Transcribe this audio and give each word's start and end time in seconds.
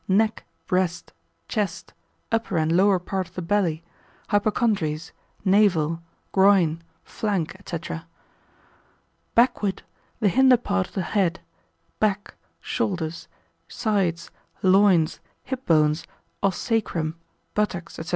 neck, 0.07 0.43
breast, 0.65 1.13
chest, 1.47 1.93
upper 2.31 2.57
and 2.57 2.71
lower 2.75 2.97
part 2.97 3.29
of 3.29 3.35
the 3.35 3.41
belly, 3.41 3.83
hypocondries, 4.31 5.11
navel, 5.45 6.01
groin, 6.31 6.81
flank, 7.03 7.55
&c. 7.67 7.77
backward, 9.35 9.83
the 10.19 10.27
hinder 10.27 10.57
part 10.57 10.87
of 10.87 10.95
the 10.95 11.03
head, 11.03 11.39
back, 11.99 12.33
shoulders, 12.59 13.27
sides, 13.67 14.31
loins, 14.63 15.19
hipbones, 15.45 16.05
os 16.41 16.57
sacrum, 16.57 17.15
buttocks, 17.53 17.93
&c. 18.01 18.05